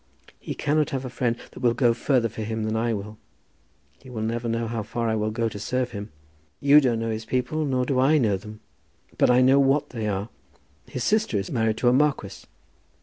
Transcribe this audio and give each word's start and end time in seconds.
He 0.39 0.55
cannot 0.55 0.89
have 0.89 1.05
a 1.05 1.11
friend 1.11 1.35
that 1.51 1.59
will 1.59 1.75
go 1.75 1.93
further 1.93 2.27
for 2.27 2.41
him 2.41 2.63
than 2.63 2.75
I 2.75 2.91
will. 2.91 3.19
He 4.01 4.09
will 4.09 4.23
never 4.23 4.49
know 4.49 4.65
how 4.65 4.81
far 4.81 5.07
I 5.07 5.13
will 5.15 5.29
go 5.29 5.47
to 5.47 5.59
serve 5.59 5.91
him. 5.91 6.09
You 6.59 6.81
don't 6.81 6.97
know 6.97 7.11
his 7.11 7.23
people. 7.23 7.65
Nor 7.65 7.85
do 7.85 7.99
I 7.99 8.17
know 8.17 8.35
them. 8.35 8.61
But 9.19 9.29
I 9.29 9.41
know 9.41 9.59
what 9.59 9.91
they 9.91 10.07
are. 10.07 10.29
His 10.87 11.03
sister 11.03 11.37
is 11.37 11.51
married 11.51 11.77
to 11.77 11.87
a 11.87 11.93
marquis." 11.93 12.45